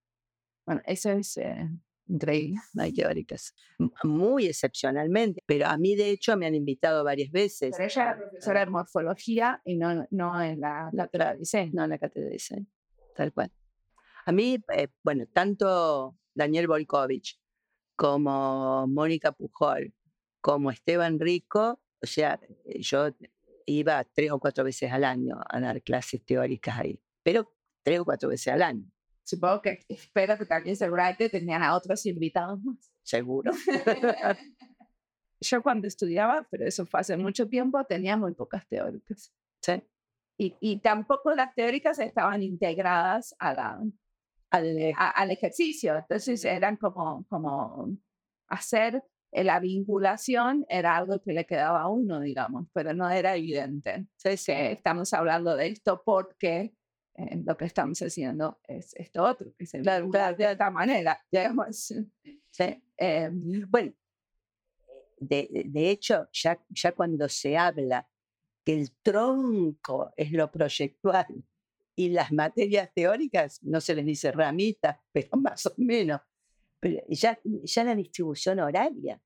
[0.67, 1.69] Bueno, eso es eh,
[2.07, 3.55] increíble, no hay teóricas.
[4.03, 7.75] Muy excepcionalmente, pero a mí de hecho me han invitado varias veces.
[7.77, 11.71] Pero ella era profesora de morfología y no, no en la, cátedra de diseño.
[11.75, 12.67] No en la cátedra de diseño,
[13.15, 13.53] tal cual.
[14.27, 17.39] A mí, eh, bueno, tanto Daniel Volkovich
[17.97, 19.95] como Mónica Pujol,
[20.41, 23.09] como Esteban Rico, o sea, eh, yo
[23.67, 27.51] iba tres o cuatro veces al año a dar clases teóricas ahí pero
[27.83, 28.85] tres o cuatro veces al año.
[29.25, 32.93] Supongo que espero que también seguramente tenían a otros invitados más.
[33.03, 33.51] Seguro.
[35.41, 39.33] Yo cuando estudiaba, pero eso fue hace mucho tiempo, tenía muy pocas teóricas.
[39.61, 39.83] Sí.
[40.37, 43.83] Y, y tampoco las teóricas estaban integradas a la,
[44.57, 45.97] al, al ejercicio.
[45.97, 47.97] Entonces eran como, como
[48.49, 49.03] hacer
[49.43, 53.95] la vinculación era algo que le quedaba a uno, digamos, pero no era evidente.
[53.95, 56.75] Entonces, estamos hablando de esto porque
[57.45, 61.93] lo que estamos haciendo es esto otro, que se claro, de otra manera, digamos.
[62.59, 63.31] Eh,
[63.69, 63.93] bueno,
[65.19, 68.07] de, de, hecho, ya, ya cuando se habla
[68.65, 71.27] que el tronco es lo proyectual
[71.97, 76.21] y las materias teóricas, no se les dice ramitas, pero más o menos,
[76.81, 79.21] pero ya, ya la distribución horaria,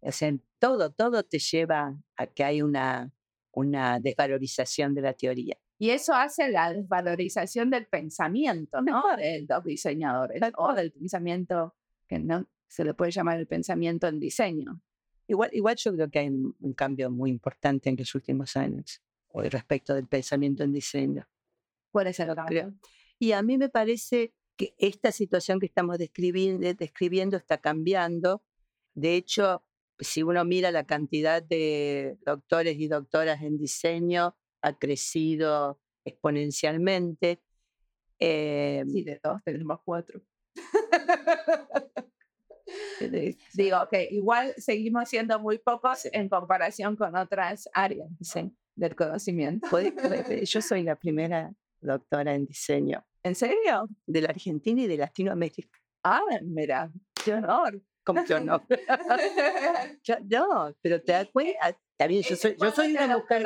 [0.00, 3.12] o sea, todo, todo te lleva a que hay una,
[3.52, 5.56] una desvalorización de la teoría.
[5.78, 9.02] Y eso hace la desvalorización del pensamiento, ¿no?
[9.16, 11.74] De los diseñadores, o del pensamiento,
[12.06, 14.82] que no se le puede llamar el pensamiento en diseño.
[15.26, 19.94] Igual, igual yo creo que hay un, cambio muy importante en los últimos años respecto
[19.94, 21.26] del pensamiento en diseño.
[21.90, 22.74] Puede ser cambio.
[23.18, 28.42] Y a mí me parece que esta situación que estamos describiendo, describiendo está cambiando.
[28.94, 29.64] De hecho,
[29.98, 37.40] si uno mira la cantidad de doctores y doctoras en diseño, ha crecido exponencialmente.
[38.18, 40.20] Eh, sí, de todos tenemos cuatro.
[43.54, 48.08] Digo que igual seguimos siendo muy pocos en comparación con otras áreas
[48.76, 49.68] del conocimiento.
[50.44, 53.04] Yo soy la primera doctora en diseño.
[53.22, 53.88] ¿En serio?
[54.06, 55.78] De la Argentina y de Latinoamérica.
[56.02, 56.90] Ah, mira,
[57.24, 57.82] qué honor.
[58.04, 58.62] Como que honor.
[60.30, 63.44] no, pero te das cuenta, también yo soy, yo soy una mujer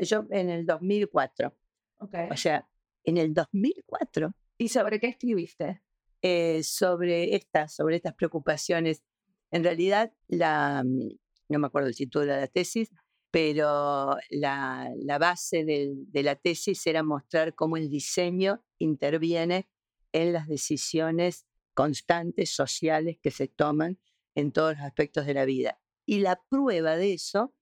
[0.00, 1.54] Yo en el 2004.
[1.98, 2.28] Okay.
[2.30, 2.66] O sea,
[3.04, 4.32] en el 2004.
[4.58, 5.82] ¿Y sobre qué escribiste?
[6.22, 9.02] Eh, sobre estas, sobre estas preocupaciones.
[9.50, 11.10] En realidad, la, mm,
[11.50, 12.90] no me acuerdo el título de la tesis,
[13.34, 19.68] pero la, base de, la tesis era mostrar cómo el diseño interviene
[20.12, 23.98] en las decisiones constantes sociales que se toman
[24.36, 25.80] en todos los aspectos de la vida.
[26.06, 27.52] Y la prueba de eso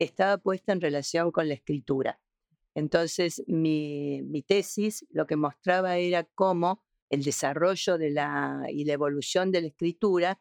[0.00, 2.20] estaba puesta en relación con la escritura.
[2.74, 9.52] Entonces, mi, tesis lo que mostraba era cómo el desarrollo de la, y la evolución
[9.52, 10.40] de la escritura,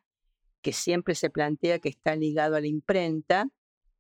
[0.64, 3.52] que siempre se plantea que está ligado a la imprenta,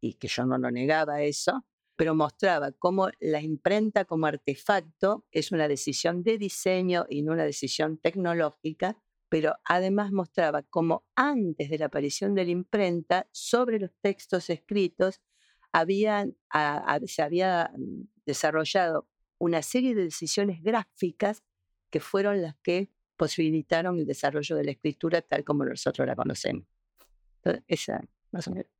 [0.02, 5.52] y que yo no lo negaba eso, pero mostraba cómo la imprenta como artefacto es
[5.52, 8.97] una decisión de diseño y no una decisión tecnológica,
[9.28, 15.22] pero además mostraba cómo antes de la aparición de la imprenta, sobre los textos escritos,
[15.72, 16.38] habían,
[17.06, 21.43] se había mm, desarrollado una serie de decisiones gráficas
[21.89, 26.66] que fueron las que posibilitaron el desarrollo de la escritura tal como nosotros la conocemos.
[27.43, 28.78] Entonces, esa, más o menos.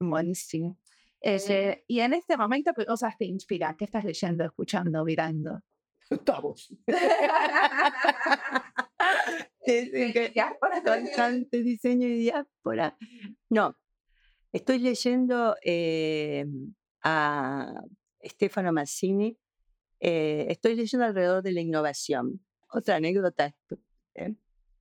[0.00, 0.78] Buenísimo.
[1.20, 3.76] Eh, y en este momento, ¿qué cosas te inspiran?
[3.76, 5.60] ¿Qué estás leyendo, escuchando, mirando?
[6.08, 6.72] Estamos.
[9.66, 10.82] diáspora.
[10.82, 12.96] Constante diseño y diáspora.
[13.50, 13.76] No,
[14.52, 16.46] Estoy leyendo eh,
[17.02, 17.82] a
[18.24, 19.38] Stefano Massini,
[20.00, 22.40] eh, estoy leyendo alrededor de la innovación.
[22.70, 23.54] Otra anécdota,
[24.14, 24.34] ¿eh?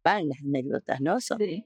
[0.08, 1.20] Van las anécdotas, ¿no?
[1.20, 1.66] sí.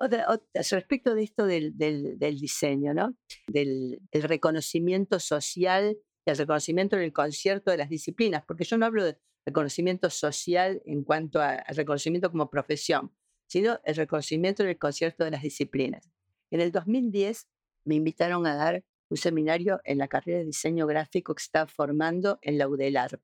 [0.00, 3.14] otra, respecto de esto del, del, diseño, ¿no?
[3.46, 8.86] Del reconocimiento social y el reconocimiento en el concierto de las disciplinas, porque yo no
[8.86, 9.16] hablo de
[9.46, 13.12] reconocimiento social en cuanto al reconocimiento como profesión,
[13.48, 16.10] sino el reconocimiento del concierto de las disciplinas.
[16.50, 17.46] En el 2010
[17.84, 22.40] me invitaron a dar un seminario en la carrera de diseño gráfico que estaba formando
[22.42, 23.20] en la UDELAR,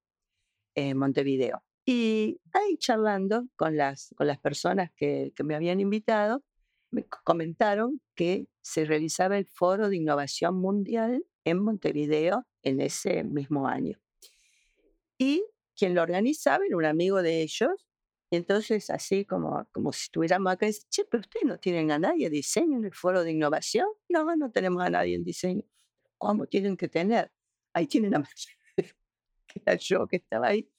[0.77, 1.65] en Montevideo.
[1.85, 6.43] Y ahí charlando con las, con las personas que, que me habían invitado,
[6.91, 13.67] me comentaron que se realizaba el Foro de Innovación Mundial en Montevideo en ese mismo
[13.67, 13.99] año.
[15.19, 15.45] Y
[15.77, 17.89] quien lo organizaba era un amigo de ellos.
[18.31, 21.99] Y entonces, así como, como si estuviéramos acá, dice, che, pero ustedes no tienen a
[21.99, 23.87] nadie de diseño en el foro de innovación.
[24.09, 25.65] No, no tenemos a nadie en diseño.
[26.19, 27.31] ¿Cómo tienen que tener?
[27.75, 28.23] Ahí tienen a
[29.47, 30.72] que era yo que estaba ahí.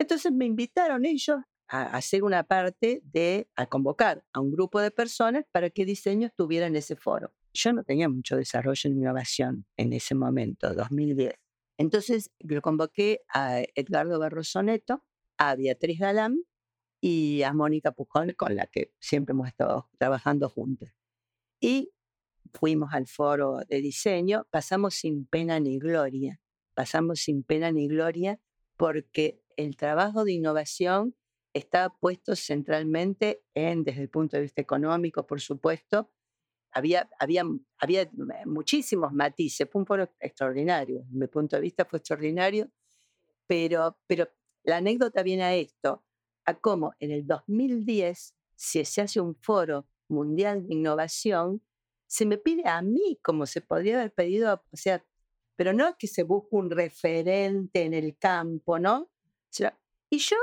[0.00, 4.90] Entonces me invitaron ellos a hacer una parte de, a convocar a un grupo de
[4.90, 7.34] personas para que diseño estuviera en ese foro.
[7.52, 11.34] Yo no tenía mucho desarrollo en innovación en ese momento, 2010.
[11.76, 15.04] Entonces lo convoqué a Edgardo Barroso Neto,
[15.36, 16.44] a Beatriz Galán
[17.02, 20.88] y a Mónica Pujol, con la que siempre hemos estado trabajando juntos.
[21.60, 21.92] Y
[22.54, 26.40] fuimos al foro de diseño, pasamos sin pena ni gloria,
[26.72, 28.40] pasamos sin pena ni gloria
[28.78, 31.14] porque el trabajo de innovación
[31.52, 36.10] está puesto centralmente en, desde el punto de vista económico, por supuesto,
[36.72, 37.44] había, había,
[37.78, 38.08] había
[38.46, 42.70] muchísimos matices, fue un foro extraordinario, mi punto de vista fue extraordinario,
[43.46, 44.28] pero, pero
[44.62, 46.04] la anécdota viene a esto,
[46.44, 51.62] a cómo en el 2010, si se hace un foro mundial de innovación,
[52.06, 55.04] se me pide a mí, como se podría haber pedido, o sea,
[55.56, 59.10] pero no es que se busque un referente en el campo, ¿no?
[60.10, 60.36] Y yo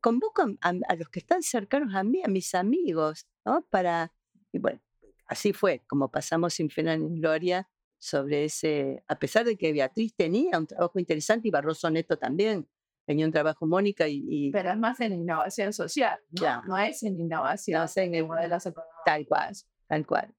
[0.00, 3.62] convoco a, a, los que están cercanos a mí, a mis amigos, ¿no?
[3.70, 4.12] Para,
[4.52, 4.80] y bueno,
[5.26, 7.68] así fue como pasamos sin pena ni gloria
[7.98, 12.68] sobre ese, a pesar de que Beatriz tenía un trabajo interesante y Barroso Neto también
[13.06, 16.42] tenía un trabajo Mónica y, Pero es más en innovación social, ¿no?
[16.42, 16.62] Ya.
[16.66, 18.58] no es en innovación no, en el modelo
[19.04, 19.54] Tal cual,
[19.86, 20.34] tal cual,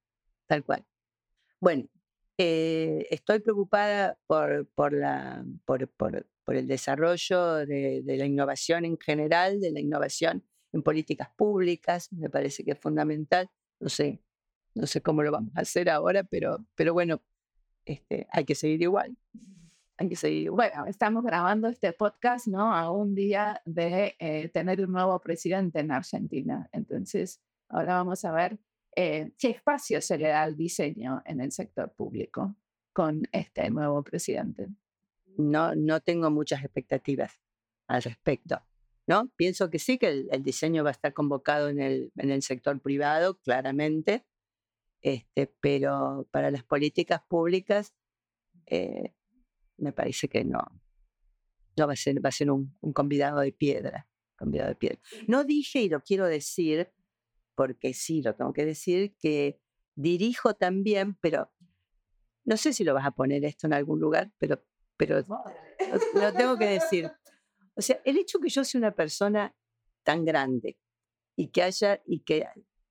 [0.47, 0.85] tal cual.
[1.59, 1.87] Bueno,
[2.37, 8.85] eh, estoy preocupada por, por, la, por, por, por el desarrollo de, de, la innovación
[8.85, 13.49] en general, de la innovación en políticas públicas, me parece que es fundamental.
[13.79, 14.21] No sé,
[14.75, 17.21] no sé cómo lo vamos a hacer ahora, pero, pero bueno,
[17.85, 19.17] este, hay que seguir igual.
[19.97, 22.73] Hay que seguir Bueno, estamos grabando este podcast, ¿no?
[22.73, 26.69] A un día de eh, tener un nuevo presidente en Argentina.
[26.73, 28.59] Entonces, ahora vamos a ver
[28.95, 32.55] eh, qué espacio se le da al diseño en el sector público
[32.91, 34.67] con este nuevo presidente.
[35.37, 37.39] No, no tengo muchas expectativas
[37.87, 38.61] al respecto.
[39.07, 39.31] ¿no?
[39.35, 42.79] Pienso que sí, que el, diseño va a estar convocado en el, en el sector
[42.81, 44.25] privado, claramente,
[45.01, 47.93] este, pero para las políticas públicas
[48.65, 49.13] eh,
[49.77, 50.59] me parece que no.
[51.77, 54.07] No va a ser, va a ser un, un, convidado de piedra.
[54.37, 54.99] Convidado de piedra.
[55.27, 56.89] No dije, y lo quiero decir,
[57.53, 59.59] porque sí, lo tengo que decir, que
[59.95, 61.51] dirijo también, pero
[62.45, 64.63] no sé si lo vas a poner esto en algún lugar, pero,
[64.97, 67.11] pero lo, lo tengo que decir.
[67.75, 69.55] O sea, el hecho que yo sea una persona
[70.03, 70.77] tan grande
[71.35, 72.45] y que haya y que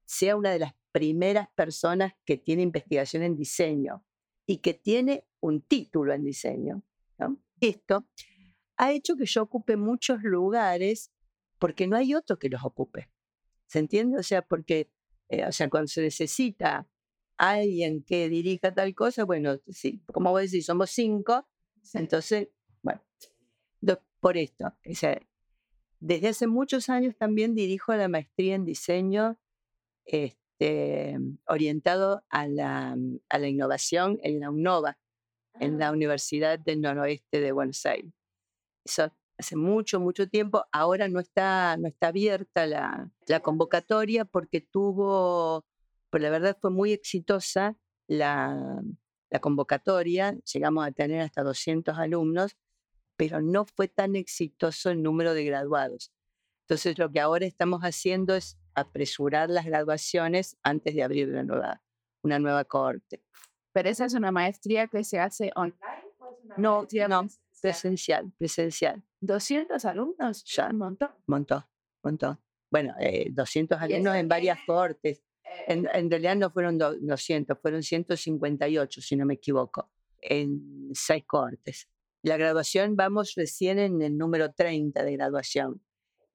[0.05, 4.05] sea una de las primeras personas que tiene investigación en diseño
[4.46, 6.82] y que tiene un título en diseño.
[7.61, 8.07] Esto
[8.76, 11.12] ha hecho que yo ocupe muchos lugares
[11.59, 13.11] porque no hay otro que los ocupe.
[13.66, 14.18] ¿Se entiende?
[14.18, 14.90] O sea, porque
[15.28, 16.88] eh, o sea, cuando se necesita
[17.36, 21.46] alguien que dirija tal cosa, bueno, sí, como vos decís, somos cinco,
[21.93, 22.49] entonces,
[22.82, 23.03] bueno,
[24.24, 24.72] por esto.
[24.91, 25.20] O sea,
[26.01, 29.39] desde hace muchos años también dirijo la maestría en diseño
[30.07, 34.99] este, orientado a la, mm, a la, innovación en la UNOVA,
[35.61, 38.14] en la Universidad del Noroeste de Buenos Aires.
[38.82, 40.64] Eso hace mucho, mucho tiempo.
[40.72, 45.66] Ahora no está, no está abierta la, la convocatoria porque tuvo,
[46.09, 47.76] pues la verdad fue muy exitosa
[48.07, 48.82] la,
[49.31, 50.37] la convocatoria.
[50.53, 52.57] Llegamos a tener hasta 200 alumnos,
[53.16, 56.12] pero no fue tan exitoso el número de graduados.
[56.62, 61.83] Entonces, lo que ahora estamos haciendo es apresurar las graduaciones antes de abrir una nueva,
[62.22, 63.22] una nueva cohorte.
[63.72, 65.77] ¿Pero esa es una maestría que se hace online?
[66.57, 67.29] no, no,
[67.61, 69.03] presencial, presencial.
[69.20, 70.45] ¿200 alumnos?
[70.45, 70.68] Ya.
[70.68, 71.11] Un montón.
[71.27, 71.64] Montón,
[72.03, 72.41] montón.
[72.70, 75.22] Bueno, eh, 200 alumnos en varias cohortes.
[75.66, 79.90] En, en, realidad no fueron 200, fueron 158, si no me equivoco,
[80.20, 81.88] en seis cohortes.
[82.22, 85.82] La graduación, vamos recién en el número 30 de graduación,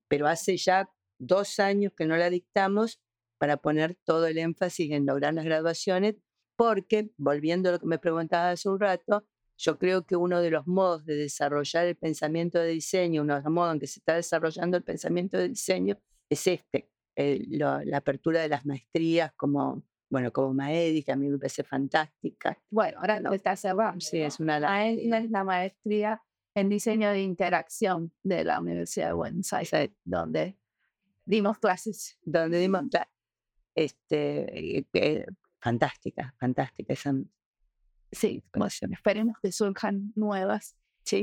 [0.08, 3.02] pero hace ya dos años que no la dictamos
[3.38, 6.16] para poner todo el énfasis en lograr las graduaciones,
[6.56, 9.26] porque, volviendo a lo que me preguntaba hace un rato,
[9.58, 13.42] yo creo que uno de los modos de desarrollar el pensamiento de diseño, uno de
[13.42, 16.00] los modos en que se está desarrollando el pensamiento de diseño,
[16.30, 16.90] es este,
[17.50, 22.58] la apertura de las maestrías como, bueno, como Maedi, que a mí me parece fantástica.
[22.70, 24.02] Bueno, ahora no está cerrando.
[24.02, 24.90] Sí, es una...
[24.90, 26.22] es la maestría
[26.56, 30.58] en diseño de interacción de la Universidad de Buenos Aires, donde
[31.26, 32.18] dimos clases.
[32.24, 33.14] Donde dimos clases.
[33.76, 35.26] Este, eh, eh,
[35.60, 36.94] fantástica, fantástica.
[36.94, 37.14] Esa,
[38.12, 38.44] sí,
[38.92, 40.76] esperemos que surjan nuevas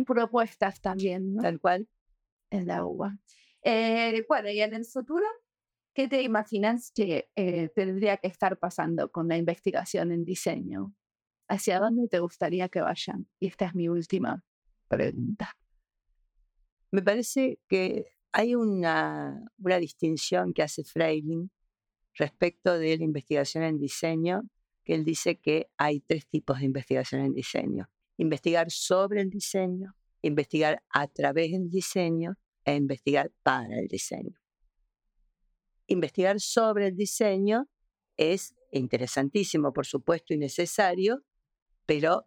[0.06, 1.36] propuestas también.
[1.36, 1.88] Tal cual.
[2.50, 3.18] En la UBA.
[3.62, 5.26] Eh, bueno, y en el futuro,
[5.96, 10.94] ¿qué te imaginas que eh, tendría que estar pasando con la investigación en diseño?
[11.48, 13.26] ¿Hacia dónde te gustaría que vayan?
[13.40, 14.44] Y esta es mi última
[14.88, 15.56] pregunta.
[16.90, 21.50] Me parece que hay una, una distinción que hace Freiling
[22.12, 24.42] respecto de la investigación en diseño,
[24.84, 27.88] que él dice que hay tres tipos de investigación en diseño.
[28.18, 32.36] Investigar sobre el diseño, investigar a través del diseño
[32.66, 34.38] e investigar para el diseño.
[35.86, 37.68] Investigar sobre el diseño
[38.16, 41.22] es interesantísimo, por supuesto, y necesario,
[41.86, 42.26] pero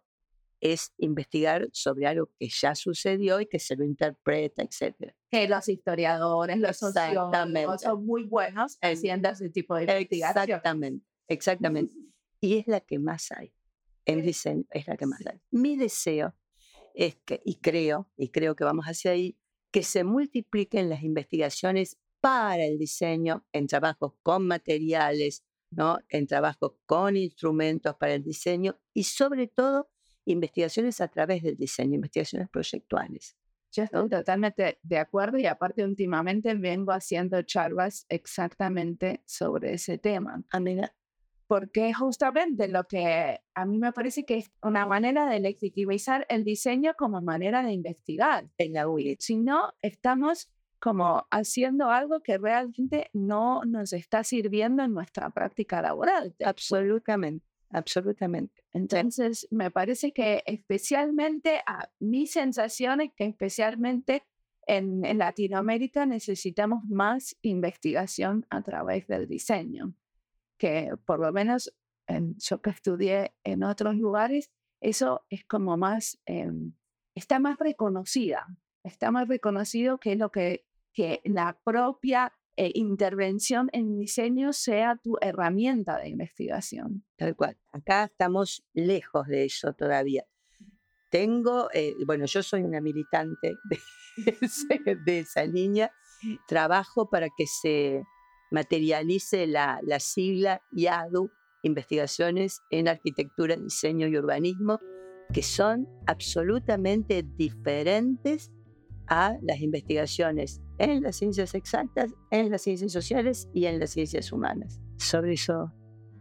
[0.60, 5.12] es investigar sobre algo que ya sucedió y que se lo interpreta, etc.
[5.30, 10.44] Que los historiadores, los sociólogos son muy buenos haciendo ese tipo de investigación.
[10.44, 11.94] Exactamente, exactamente.
[12.42, 13.52] Y es la que más hay.
[14.06, 15.42] En diseño es la que más hay.
[15.50, 16.34] Mi deseo
[16.94, 19.36] es que, y creo, y creo que vamos hacia ahí,
[19.70, 25.98] que se multipliquen las investigaciones para el diseño en trabajos con materiales, ¿no?
[26.08, 29.90] en trabajos con instrumentos para el diseño y sobre todo
[30.24, 33.36] investigaciones a través del diseño, investigaciones proyectuales.
[33.72, 40.42] Yo estoy totalmente de acuerdo y aparte últimamente vengo haciendo charlas exactamente sobre ese tema.
[40.50, 40.92] Amiga,
[41.46, 46.44] porque justamente lo que a mí me parece que es una manera de legitimizar el
[46.44, 49.20] diseño como manera de investigar en la UIT.
[49.20, 50.48] Si no, estamos
[50.80, 56.34] como haciendo algo que realmente no nos está sirviendo en nuestra práctica laboral.
[56.44, 58.64] Absolutamente, absolutamente.
[58.72, 64.24] Entonces, me parece que especialmente a mis sensaciones, que especialmente
[64.66, 69.94] en, en Latinoamérica necesitamos más investigación a través del diseño
[70.60, 71.74] que por lo menos
[72.06, 76.74] en, yo que estudié en otros lugares, eso es como más, em,
[77.14, 78.46] está más reconocida,
[78.84, 85.16] está más reconocido que lo que, que la propia eh, intervención en diseño sea tu
[85.20, 87.04] herramienta de investigación.
[87.16, 87.56] Tal cual.
[87.72, 90.24] Acá estamos lejos de eso todavía.
[91.10, 93.78] Tengo, eh, bueno, yo soy una militante de,
[95.04, 95.90] de esa línea,
[96.46, 98.02] trabajo para que se
[98.50, 101.30] materialice la, la sigla IADU,
[101.62, 104.80] Investigaciones en Arquitectura, Diseño y Urbanismo,
[105.32, 108.50] que son absolutamente diferentes
[109.06, 114.32] a las investigaciones en las ciencias exactas, en las ciencias sociales y en las ciencias
[114.32, 114.80] humanas.
[114.96, 115.72] Sobre eso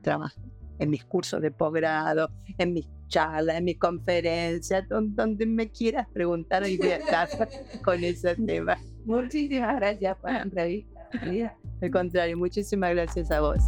[0.01, 0.41] trabajo
[0.80, 6.68] en mis cursos de posgrado, en mis charlas, en mis conferencias, donde, me quieras preguntar
[6.68, 7.28] y voy a estar
[7.84, 8.78] con ese tema.
[9.05, 10.99] Muchísimas gracias por la entrevista.
[11.82, 13.62] Al contrario, muchísimas gracias a vos.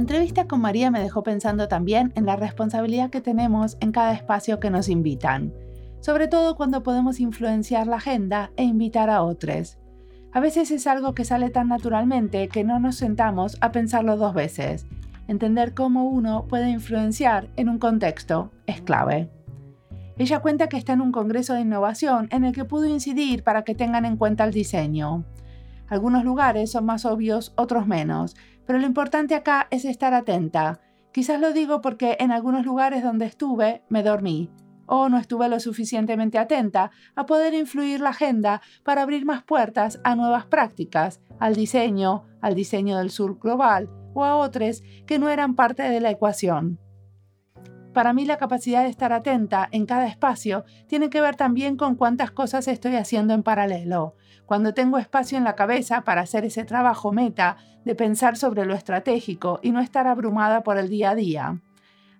[0.00, 4.58] Entrevista con María me dejó pensando también en la responsabilidad que tenemos en cada espacio
[4.58, 5.52] que nos invitan,
[6.00, 9.78] sobre todo cuando podemos influenciar la agenda e invitar a otros.
[10.32, 14.32] A veces es algo que sale tan naturalmente que no nos sentamos a pensarlo dos
[14.32, 14.86] veces.
[15.28, 19.30] Entender cómo uno puede influenciar en un contexto es clave.
[20.16, 23.64] Ella cuenta que está en un congreso de innovación en el que pudo incidir para
[23.64, 25.24] que tengan en cuenta el diseño.
[25.88, 28.36] Algunos lugares son más obvios, otros menos,
[28.70, 30.78] pero lo importante acá es estar atenta.
[31.12, 34.48] Quizás lo digo porque en algunos lugares donde estuve me dormí,
[34.86, 39.98] o no estuve lo suficientemente atenta a poder influir la agenda para abrir más puertas
[40.04, 45.30] a nuevas prácticas, al diseño, al diseño del sur global o a otros que no
[45.30, 46.78] eran parte de la ecuación.
[47.92, 51.96] Para mí la capacidad de estar atenta en cada espacio tiene que ver también con
[51.96, 54.14] cuántas cosas estoy haciendo en paralelo.
[54.46, 58.74] Cuando tengo espacio en la cabeza para hacer ese trabajo meta de pensar sobre lo
[58.74, 61.60] estratégico y no estar abrumada por el día a día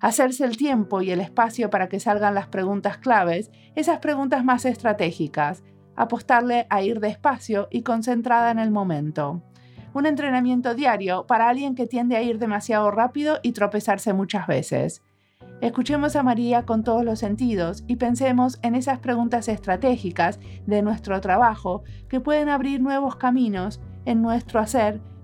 [0.01, 4.65] hacerse el tiempo y el espacio para que salgan las preguntas claves, esas preguntas más
[4.65, 5.63] estratégicas,
[5.95, 9.43] apostarle a ir despacio y concentrada en el momento.
[9.93, 15.03] Un entrenamiento diario para alguien que tiende a ir demasiado rápido y tropezarse muchas veces.
[15.61, 21.21] Escuchemos a María con todos los sentidos y pensemos en esas preguntas estratégicas de nuestro
[21.21, 25.01] trabajo que pueden abrir nuevos caminos en nuestro hacer